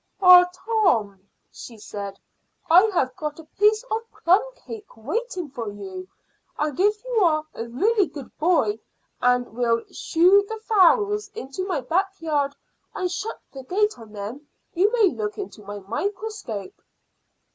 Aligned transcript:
"Ah, 0.19 0.49
Tom!" 0.51 1.29
she 1.51 1.77
said, 1.77 2.19
"I 2.71 2.85
have 2.85 3.15
got 3.15 3.37
a 3.37 3.43
piece 3.59 3.83
of 3.91 4.01
plumcake 4.11 4.97
waiting 4.97 5.51
for 5.51 5.69
you; 5.71 6.07
and 6.57 6.79
if 6.79 7.03
you 7.03 7.23
are 7.23 7.45
a 7.53 7.67
really 7.67 8.07
good 8.07 8.35
boy, 8.39 8.79
and 9.21 9.47
will 9.55 9.83
shoo 9.91 10.43
the 10.47 10.57
fowls 10.63 11.27
into 11.35 11.67
my 11.67 11.81
backyard 11.81 12.55
and 12.95 13.11
shut 13.11 13.39
the 13.51 13.61
gate 13.63 13.99
on 13.99 14.11
them, 14.13 14.47
you 14.73 14.91
may 14.91 15.11
look 15.11 15.37
into 15.37 15.61
my 15.61 15.77
microscope." 15.77 16.81